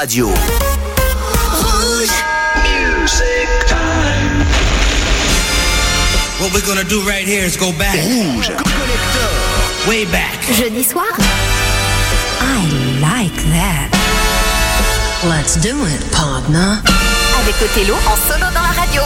[0.00, 0.28] radio.
[6.38, 7.96] What we're gonna do right here is go back.
[7.96, 8.48] Rouge.
[8.48, 9.28] Collector.
[9.88, 10.40] Way back.
[10.56, 11.04] Jeudi soir.
[12.40, 12.64] I
[13.02, 13.90] like that.
[15.28, 16.80] Let's do it, partner.
[17.42, 19.02] Avec Othello en solo dans la radio.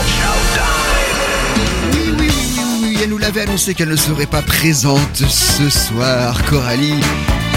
[1.57, 5.69] Oui, oui, oui, oui, oui, elle nous l'avait annoncé qu'elle ne serait pas présente ce
[5.69, 7.01] soir, Coralie.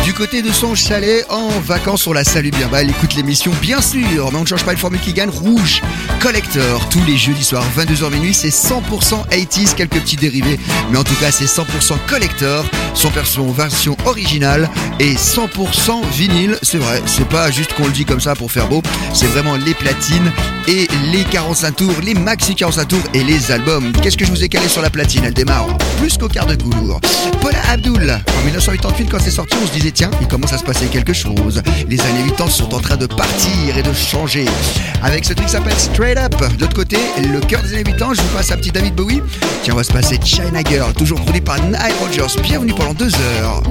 [0.08, 2.80] Du côté de son chalet, en vacances, on la salue bien bas.
[2.80, 5.28] Elle écoute l'émission, bien sûr, mais on ne change pas une formule qui gagne.
[5.28, 5.82] Rouge
[6.20, 10.58] Collector, tous les jeudis soirs, 22h minuit, c'est 100% 80s, quelques petits dérivés,
[10.90, 11.64] mais en tout cas, c'est 100%
[12.08, 14.68] Collector, son version, version originale
[14.98, 16.58] et 100% vinyle.
[16.62, 18.82] C'est vrai, c'est pas juste qu'on le dit comme ça pour faire beau,
[19.14, 20.32] c'est vraiment les platines
[20.66, 23.92] et les 45 tours, les maxi 45 tours et les albums.
[24.02, 25.22] Qu'est-ce que je vous ai calé sur la platine?
[25.24, 25.66] Elle démarre
[25.98, 27.00] plus qu'au quart de cours.
[27.40, 30.64] Paula Abdul, en 1988, quand c'est sorti, on se disait tiens, il commence à se
[30.64, 31.62] passer quelque chose.
[31.88, 34.46] Les années 80 sont en train de partir et de changer.
[35.02, 35.78] Avec ce truc qui s'appelle
[36.08, 39.20] Straight côté, le cœur des années 80, je vous passe un petit David Bowie.
[39.62, 42.40] Tiens, on va se passer China Girl, toujours produit par Nile Rodgers.
[42.42, 43.62] Bienvenue pendant deux heures.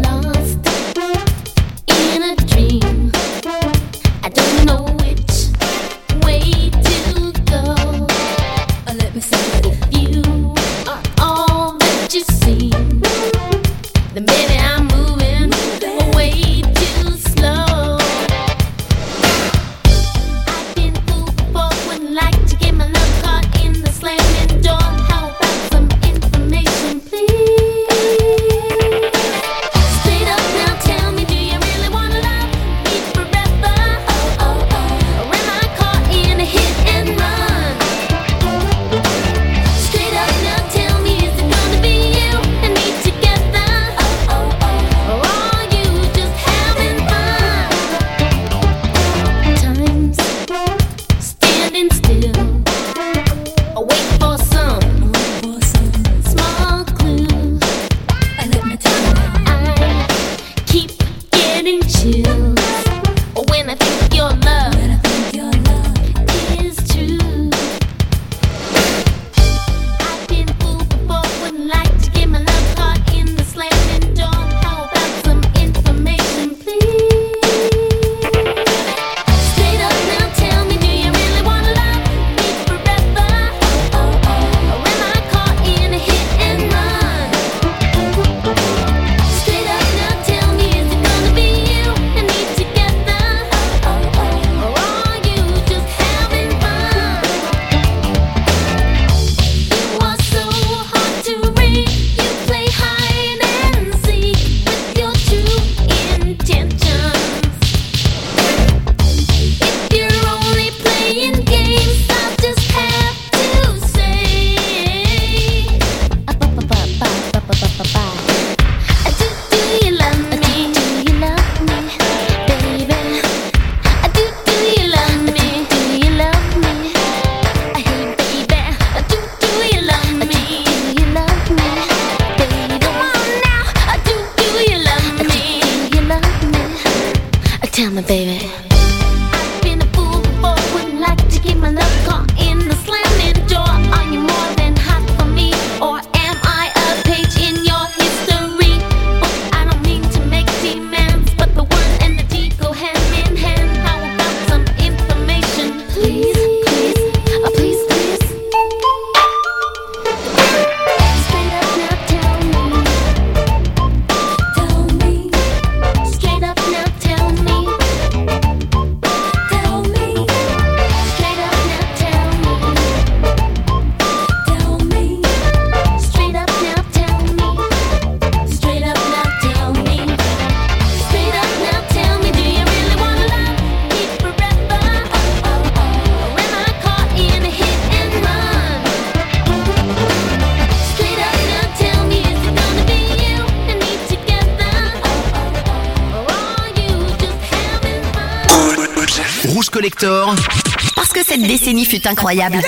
[202.07, 202.59] Incroyable.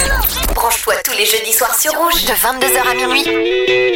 [0.54, 3.89] Branche-toi tous les jeudis soirs sur Rouge de 22h à minuit.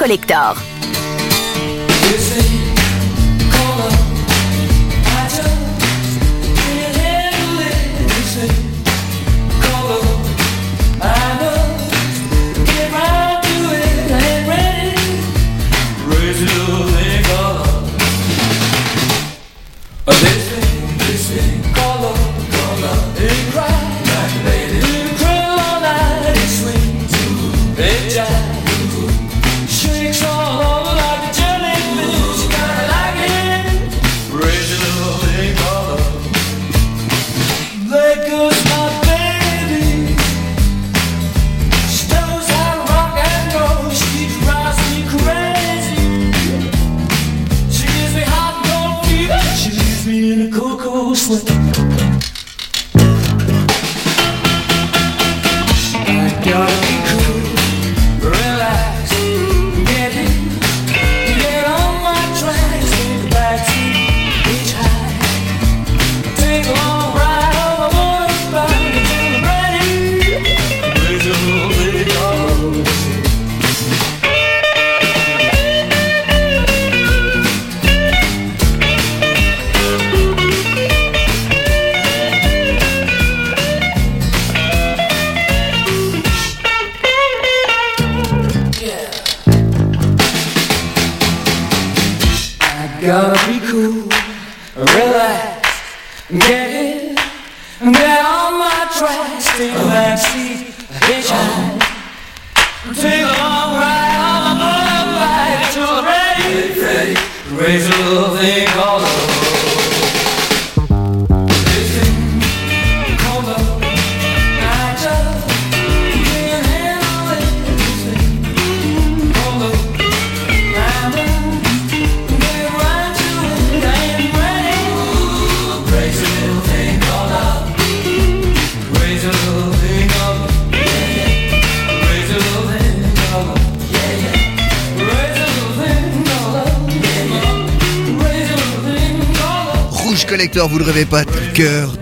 [0.00, 0.59] Collector.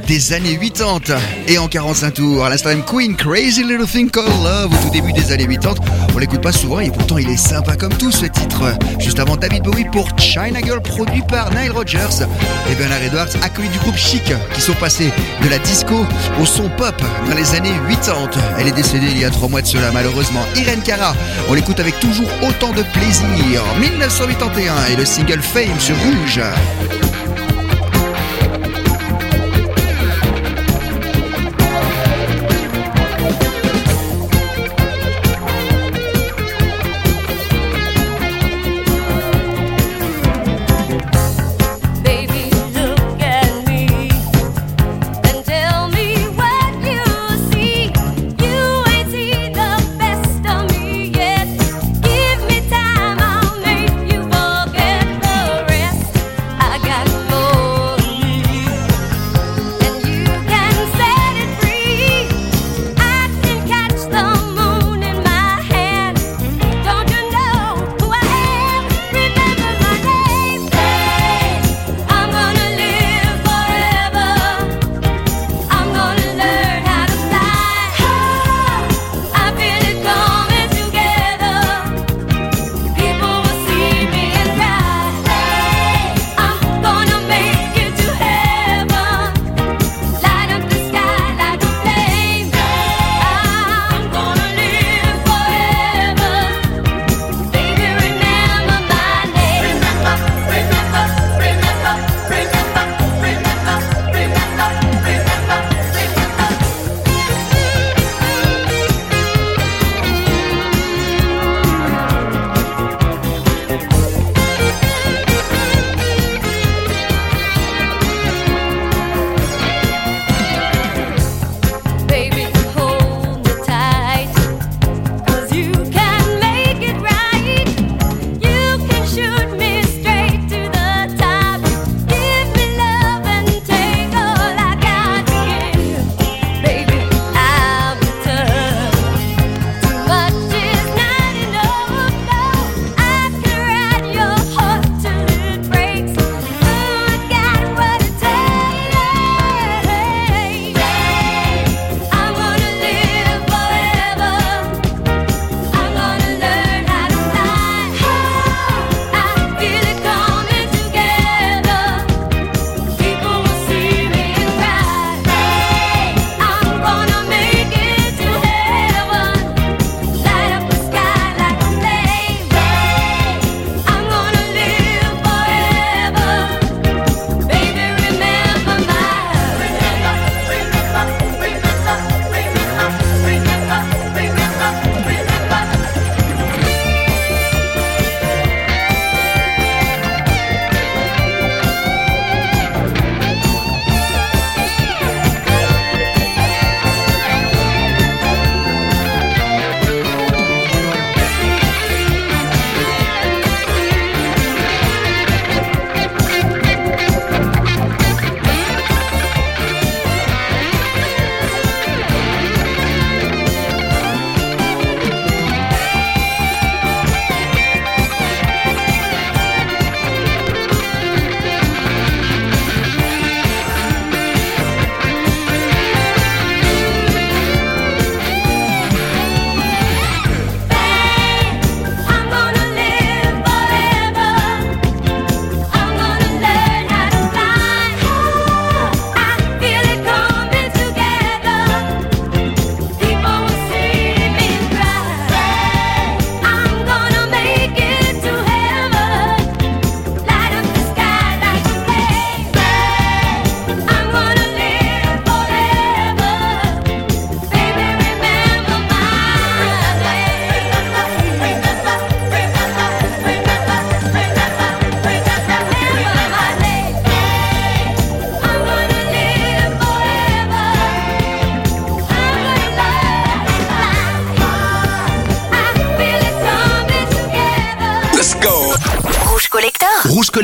[0.08, 1.16] Des années 80
[1.48, 2.44] et en 45 tours.
[2.44, 5.74] À l'instant Queen, Crazy Little Thing Called Love, au tout début des années 80.
[6.14, 8.74] On l'écoute pas souvent et pourtant il est sympa comme tout ce titre.
[8.98, 12.24] Juste avant David Bowie pour China Girl, produit par Nile Rodgers
[12.70, 15.12] et Bernard Edwards, acolyte du groupe Chic, qui sont passés
[15.42, 15.96] de la disco
[16.40, 18.30] au son pop dans les années 80.
[18.58, 20.44] Elle est décédée il y a trois mois de cela, malheureusement.
[20.56, 21.14] Irene Cara,
[21.50, 23.62] on l'écoute avec toujours autant de plaisir.
[23.78, 26.40] 1981 et le single Fame sur Rouge.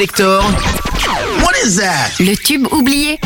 [0.06, 0.40] Collector.
[1.42, 2.12] What is that?
[2.20, 3.18] Le tube oublié.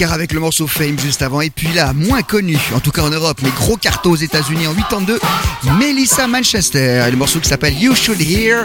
[0.00, 3.10] Avec le morceau Fame juste avant, et puis la moins connue, en tout cas en
[3.10, 5.20] Europe, mais gros carton aux États-Unis en 82,
[5.78, 8.64] Melissa Manchester, et le morceau qui s'appelle You Should Hear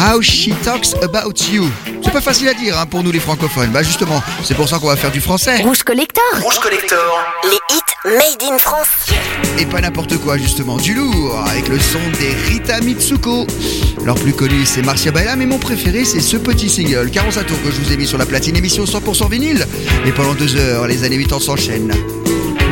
[0.00, 1.70] How She Talks About You.
[2.02, 3.70] C'est pas facile à dire hein, pour nous les francophones.
[3.70, 5.62] Bah justement, c'est pour ça qu'on va faire du français.
[5.62, 6.24] Rouge Collector.
[6.40, 6.98] Rouge Collector.
[7.44, 8.88] Les hits made in France
[9.58, 13.46] et pas n'importe quoi justement, du lourd avec le son des Rita Mitsuko.
[14.04, 17.62] Leur plus connu c'est Marcia Baila mais mon préféré c'est ce petit single 45 tours
[17.62, 19.66] que je vous ai mis sur la platine émission 100% vinyle.
[20.06, 22.21] Et pendant deux heures les années 80 s'enchaînent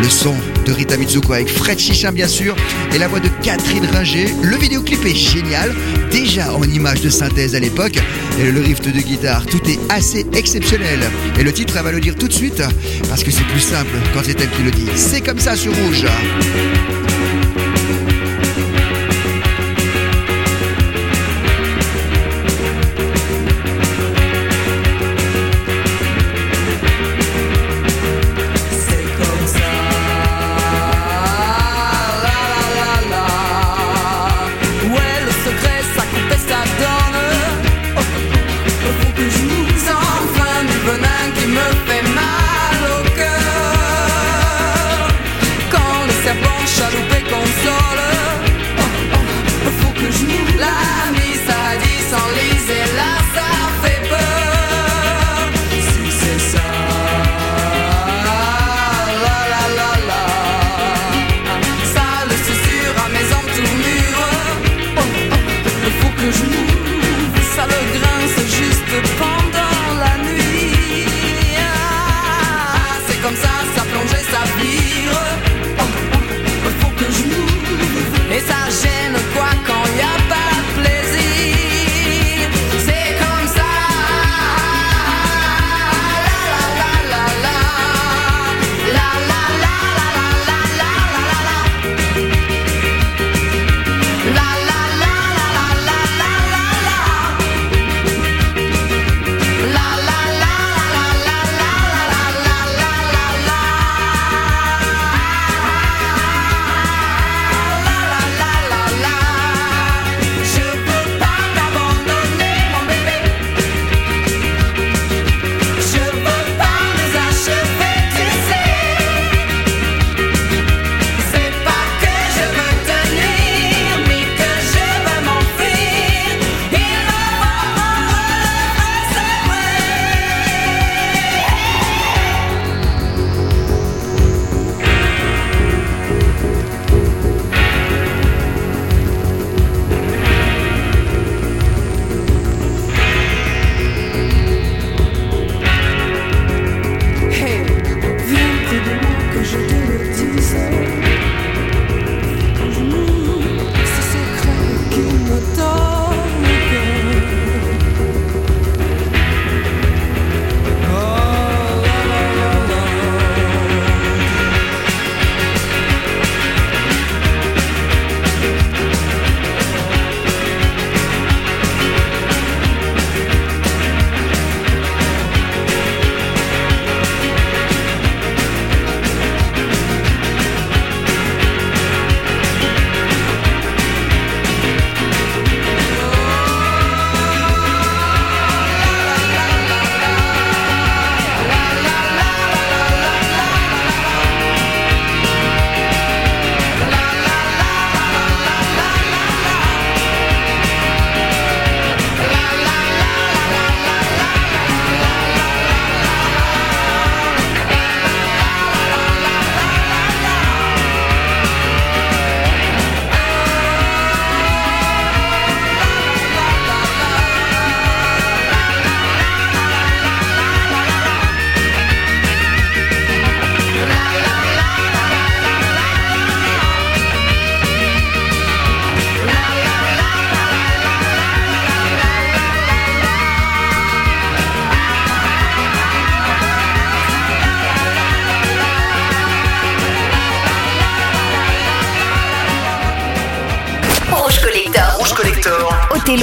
[0.01, 0.35] le son
[0.67, 2.57] de Rita Mitsuko avec Fred Chichin bien sûr
[2.95, 4.27] et la voix de Catherine Ringer.
[4.43, 5.75] Le vidéoclip est génial,
[6.11, 7.99] déjà en image de synthèse à l'époque
[8.41, 11.01] et le rift de guitare, tout est assez exceptionnel.
[11.39, 12.63] Et le titre, elle va le dire tout de suite
[13.09, 14.87] parce que c'est plus simple quand c'est elle qui le dit.
[14.97, 16.07] C'est comme ça sur Rouge.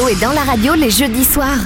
[0.10, 1.66] et dans la radio les jeudis soirs.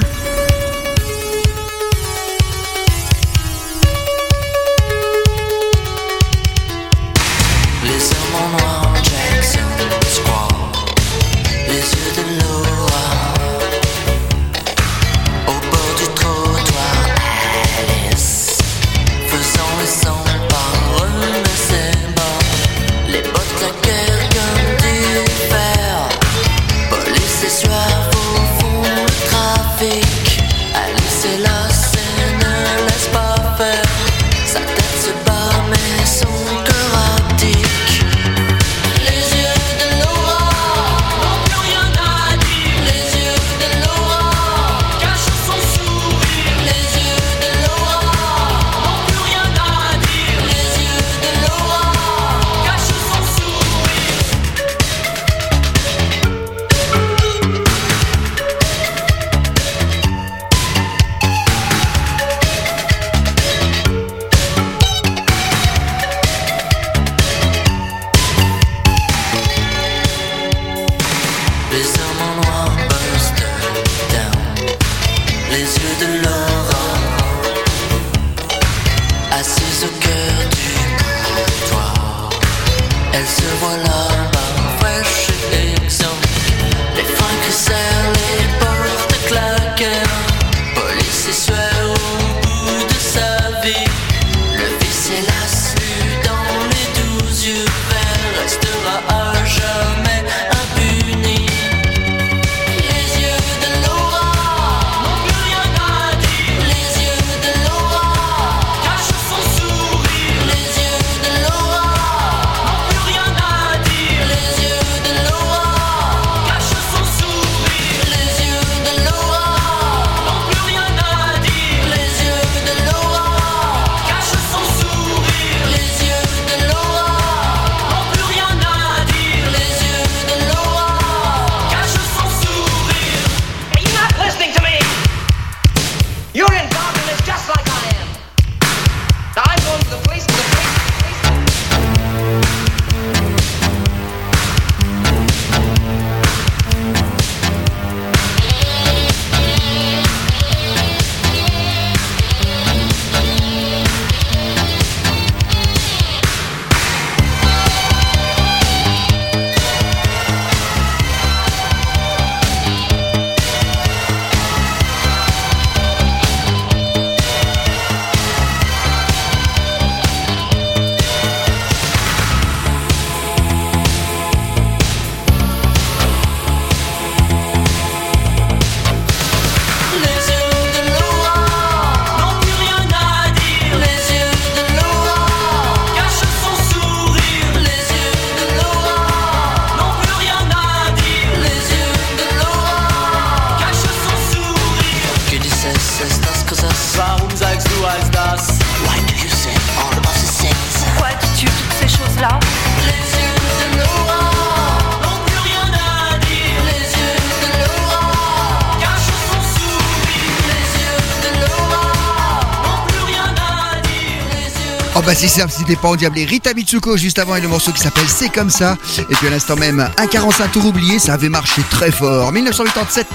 [215.21, 216.25] C'est simple, si t'es pas en diablé.
[216.25, 218.75] Rita Mitsuko juste avant et le morceau qui s'appelle C'est comme ça.
[219.07, 222.31] Et puis à l'instant même, un 45 tour oublié, ça avait marché très fort.
[222.31, 223.05] 1987,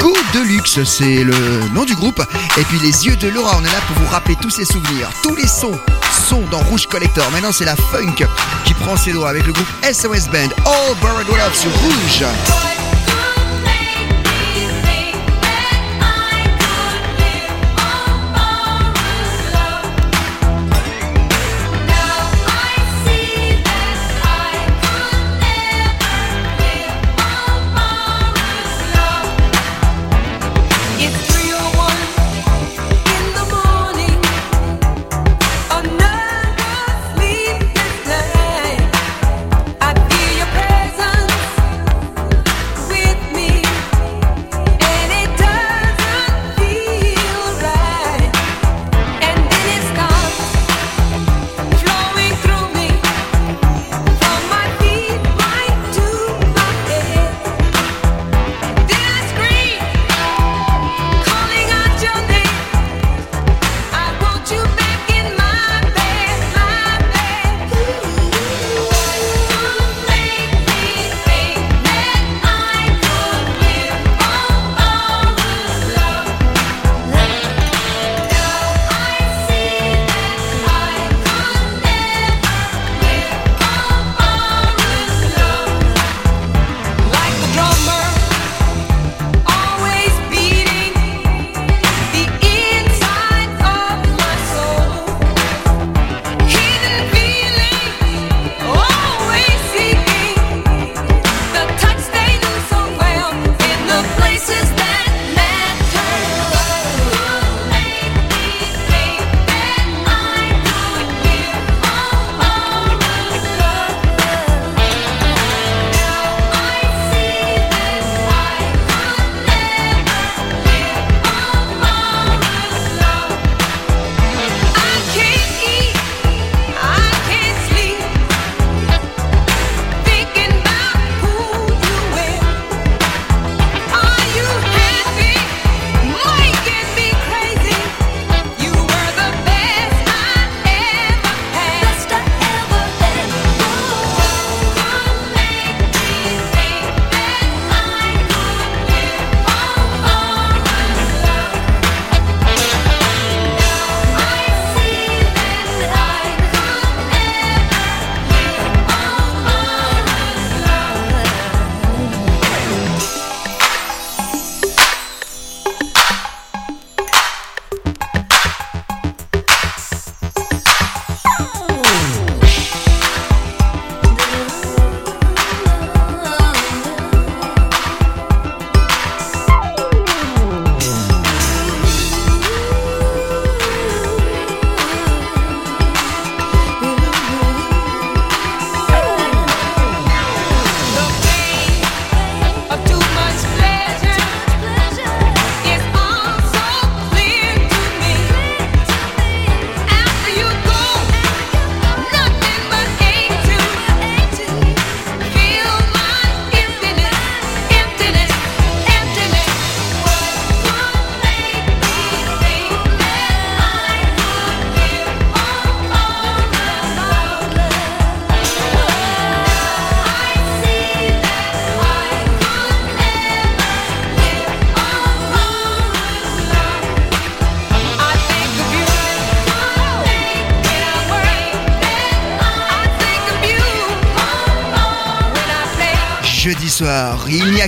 [0.00, 1.34] Go Deluxe, c'est le
[1.74, 2.22] nom du groupe.
[2.56, 5.10] Et puis les yeux de Laura, on est là pour vous rappeler tous ses souvenirs.
[5.22, 5.78] Tous les sons
[6.26, 7.30] sont dans Rouge Collector.
[7.32, 8.26] Maintenant, c'est la funk
[8.64, 10.48] qui prend ses doigts avec le groupe SOS Band.
[10.64, 12.81] All Borrowed Love sur Rouge.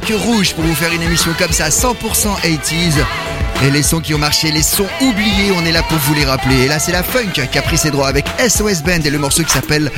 [0.02, 1.94] Rouge pour vous faire une émission comme ça, 100%
[2.42, 3.04] 80s.
[3.62, 6.24] Et les sons qui ont marché, les sons oubliés, on est là pour vous les
[6.24, 6.64] rappeler.
[6.64, 9.18] Et là, c'est la funk qui a pris ses droits avec SOS Band et le
[9.18, 9.90] morceau qui s'appelle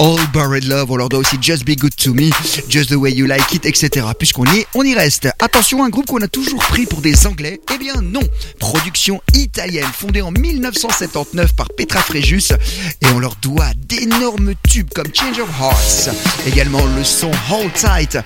[0.00, 0.90] All Buried Love.
[0.90, 2.30] On leur doit aussi Just Be Good to Me,
[2.68, 4.06] Just the Way You Like It, etc.
[4.18, 5.28] Puisqu'on y est, on y reste.
[5.38, 7.60] Attention, un groupe qu'on a toujours pris pour des Anglais.
[7.72, 8.20] Eh bien, non.
[8.58, 12.52] Production italienne, fondée en 1979 par Petra Frejus.
[13.00, 13.72] Et on leur doit
[14.06, 16.14] d'énormes tubes comme Change of Hearts.
[16.46, 18.18] Également le son Hold Tight.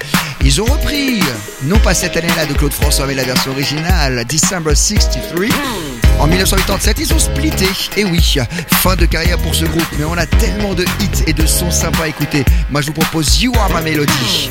[0.44, 1.20] Ils ont repris,
[1.64, 5.46] non pas cette année-là de Claude François, mais la version originale, December 63.
[6.18, 7.66] En 1987, ils ont splitté.
[7.96, 8.38] Et oui,
[8.82, 11.70] fin de carrière pour ce groupe, mais on a tellement de hits et de sons
[11.70, 12.44] sympas à écouter.
[12.70, 14.50] Moi, je vous propose You Are My Melody.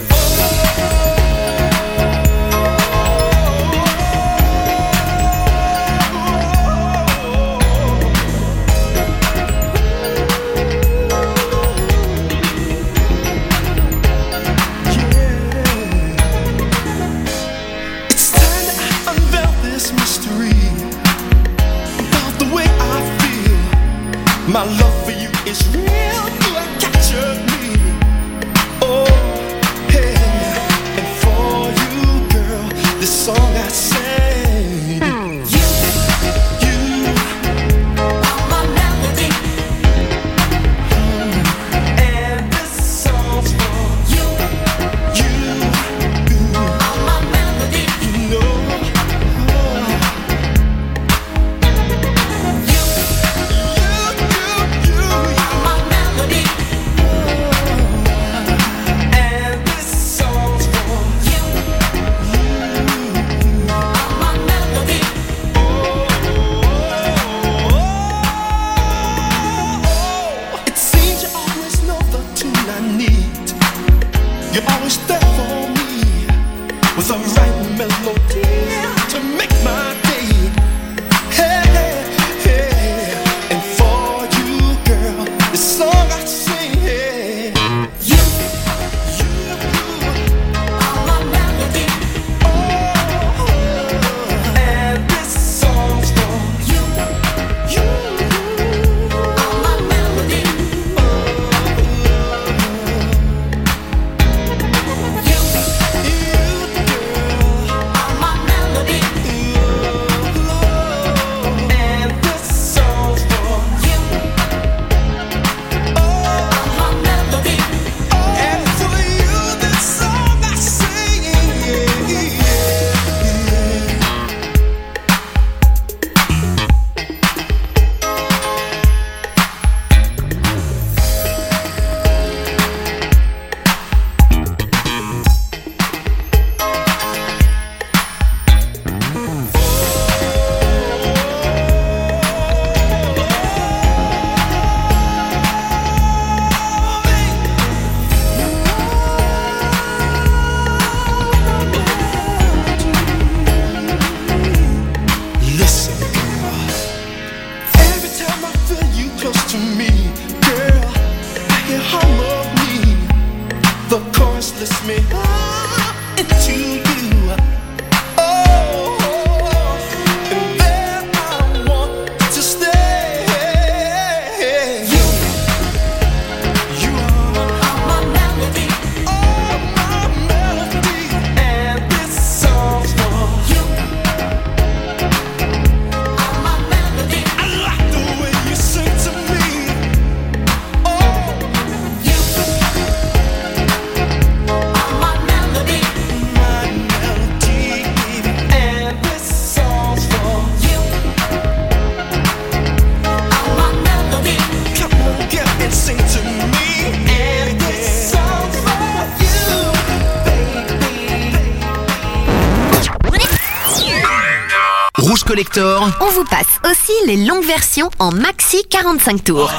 [215.18, 219.52] Rouge Collector, On vous passe aussi les longues versions en maxi 45 tours.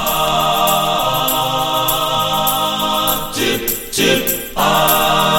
[4.55, 5.38] I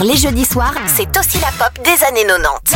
[0.00, 2.74] Les jeudis soirs, c'est aussi la pop des années 90.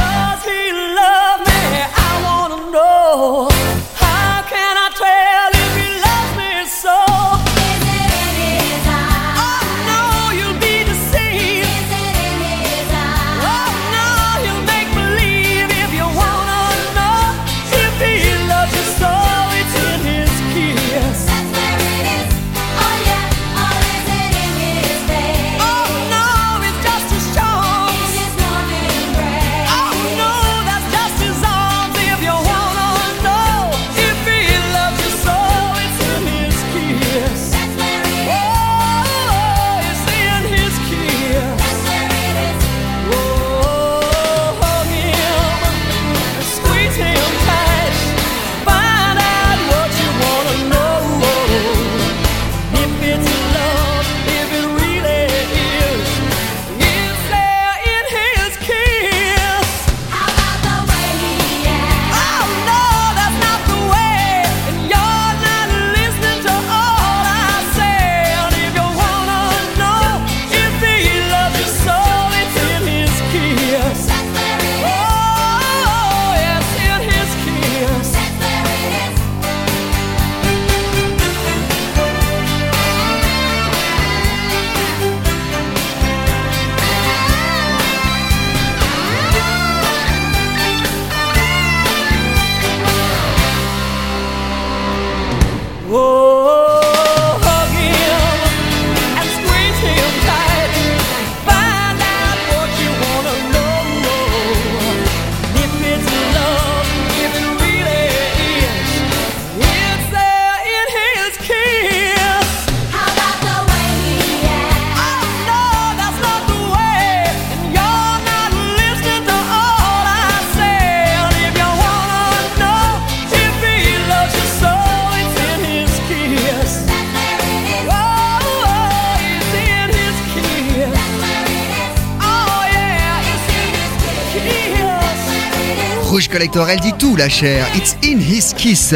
[136.55, 137.67] Elle dit tout la chair.
[137.75, 138.95] It's in his kiss.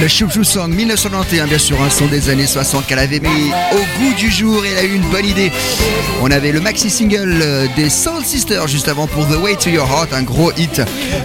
[0.00, 4.00] Le Chouchou Song 1991, bien sûr, un son des années 60 qu'elle avait mis au
[4.00, 5.52] goût du jour et elle a eu une bonne idée.
[6.22, 9.70] On avait le maxi single euh, des Soul Sisters juste avant pour The Way to
[9.70, 10.80] Your Heart, un gros hit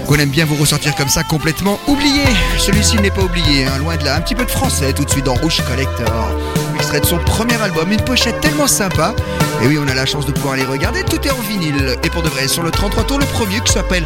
[0.07, 2.23] qu'on aime bien vous ressortir comme ça complètement oublié.
[2.57, 4.15] Celui-ci n'est pas oublié, hein, loin de là.
[4.15, 6.29] Un petit peu de français tout de suite dans Rouge Collector.
[6.75, 9.15] Extrait de son premier album, une pochette tellement sympa.
[9.63, 11.03] Et oui, on a la chance de pouvoir les regarder.
[11.03, 11.95] Tout est en vinyle.
[12.03, 14.05] Et pour de vrai, sur le 33 tours, le premier qui s'appelle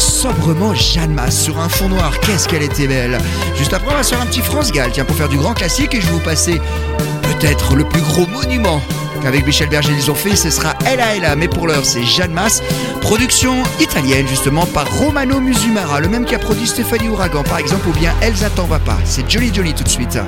[0.00, 2.18] sobrement Jeanne Masse sur un fond noir.
[2.20, 3.18] Qu'est-ce qu'elle était belle.
[3.56, 5.54] Juste après, on va se faire un petit France Gall, tiens, pour faire du grand
[5.54, 5.94] classique.
[5.94, 6.60] Et je vais vous passer
[7.22, 8.80] peut-être le plus gros monument
[9.22, 10.36] qu'avec Michel Berger ils ont fait.
[10.36, 11.36] Ce sera Ella Ella.
[11.36, 12.62] Mais pour l'heure, c'est Jeanne Masse.
[13.00, 17.88] Production italienne, justement, par Romano Musumara, le même qui a produit Stéphanie Ouragan, par exemple,
[17.88, 18.98] ou bien Elsa t'en va pas.
[19.04, 20.18] C'est Johnny Johnny tout de suite.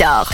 [0.00, 0.29] Rouge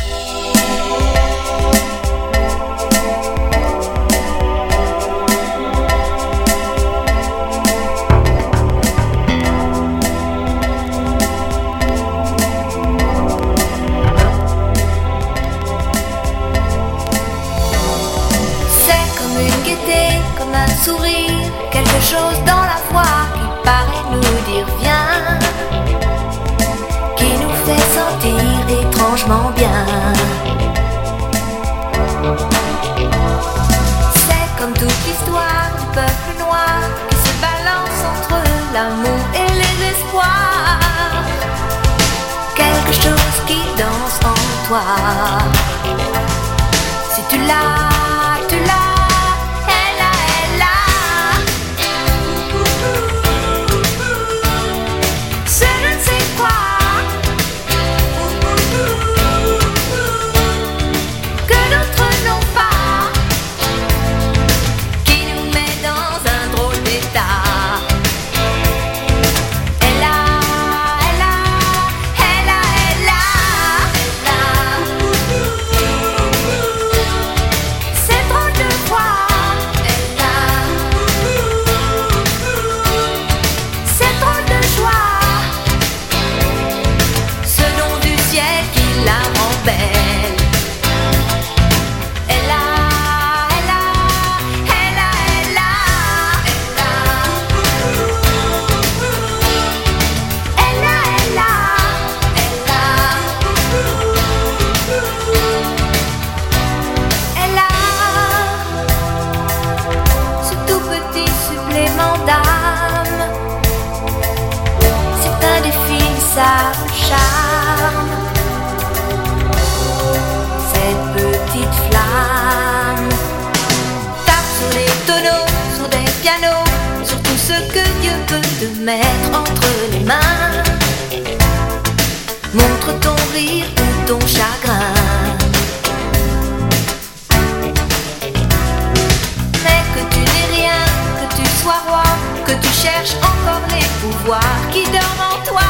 [142.46, 144.40] que tu cherches encore les pouvoirs
[144.72, 145.60] qui dorment en toi.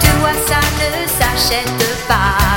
[0.00, 2.51] Tu vois, ça ne s'achète pas.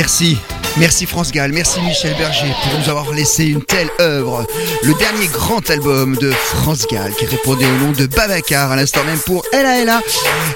[0.00, 0.38] Merci.
[0.78, 4.46] Merci France Gall, merci Michel Berger pour nous avoir laissé une telle œuvre.
[4.82, 9.04] Le dernier grand album de France Gall qui répondait au nom de Babacar à l'instant
[9.04, 10.00] même pour Ella Ella.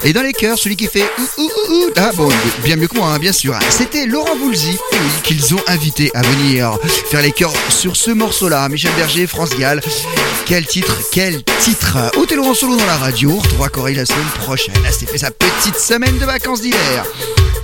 [0.03, 1.91] Et dans les chœurs, celui qui fait ouh ouh ouh.
[1.97, 2.31] Ah bon,
[2.65, 3.55] bien mieux que moi, hein, bien sûr.
[3.69, 4.79] C'était Laurent Voulzy
[5.25, 6.79] qu'ils ont invité à venir
[7.11, 8.67] faire les chœurs sur ce morceau-là.
[8.71, 9.83] Michel Berger, France Gall.
[10.47, 11.99] Quel titre, quel titre.
[12.17, 13.37] Othello en solo dans la radio.
[13.37, 14.75] Retrouvera Coralie la semaine prochaine.
[14.87, 17.05] Elle s'est fait sa petite semaine de vacances d'hiver.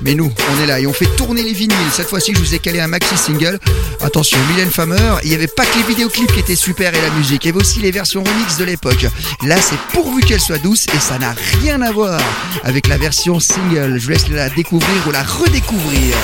[0.02, 1.76] Mais nous, on est là et on fait tourner les vinyles.
[1.92, 3.58] Cette fois-ci, je vous ai calé un maxi single.
[4.00, 7.10] Attention, Mylène Farmer, il n'y avait pas que les vidéoclips qui étaient super et la
[7.10, 7.44] musique.
[7.44, 9.06] Il y avait aussi les versions remix de l'époque.
[9.46, 12.20] Là, c'est pourvu qu'elle soit douce et ça n'a rien à voir
[12.64, 13.98] avec la version single.
[13.98, 16.16] Je vous laisse la découvrir ou la redécouvrir.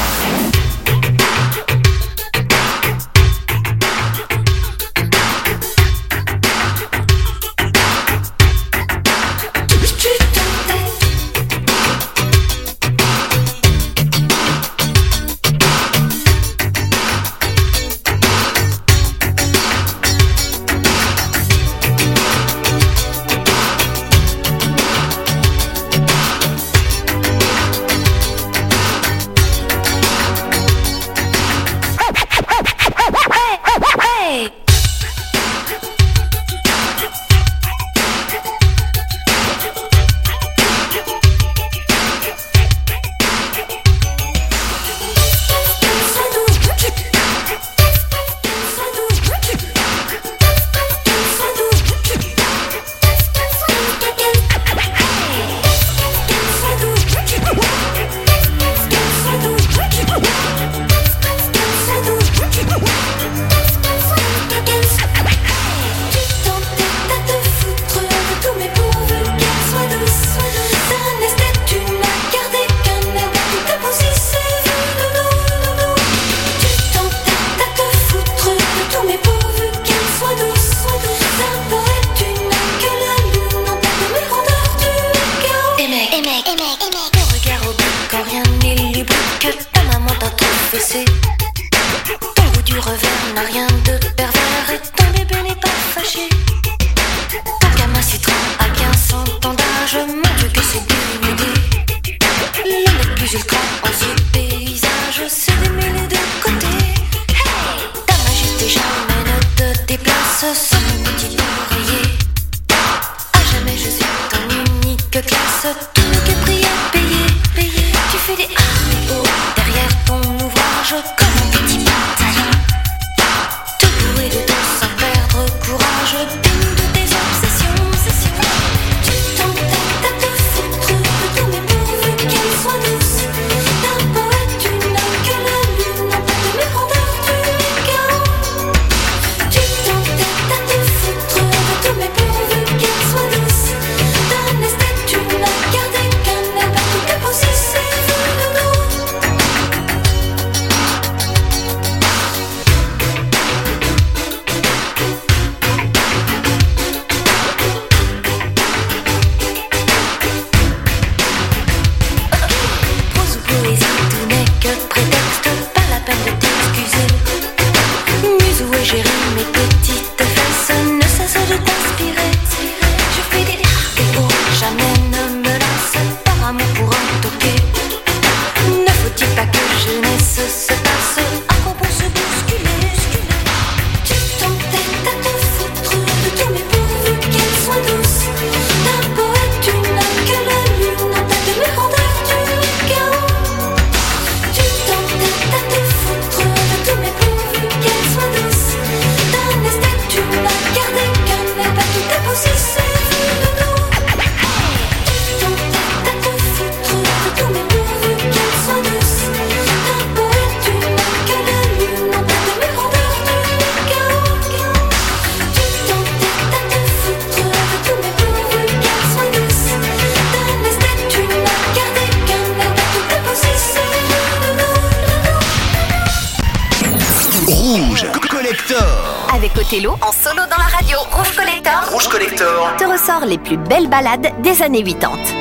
[233.96, 235.35] balades des années 80.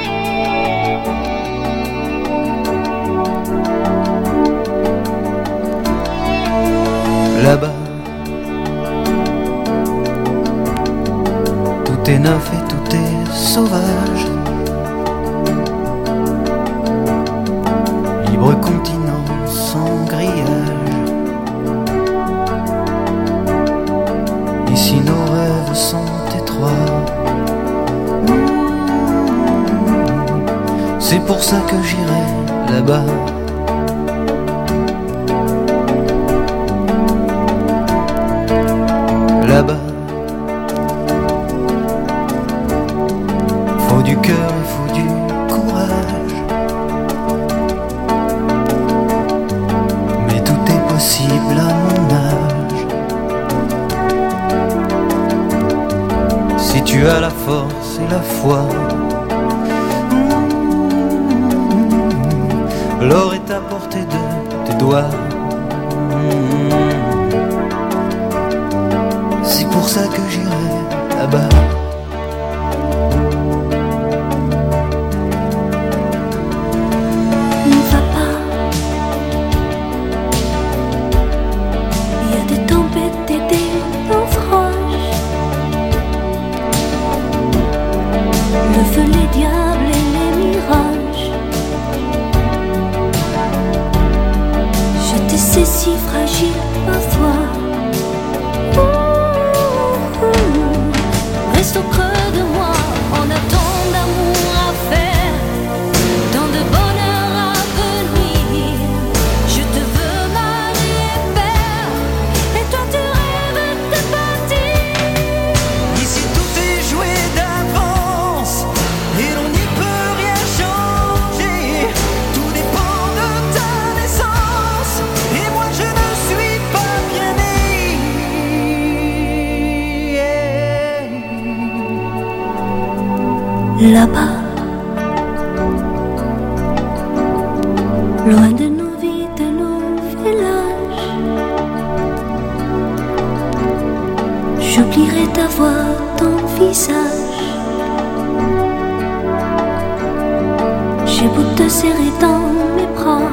[151.85, 153.29] serrer dans mes bras.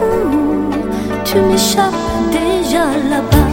[0.00, 1.94] Mmh, mmh, tu m'échappes
[2.30, 3.47] déjà là-bas.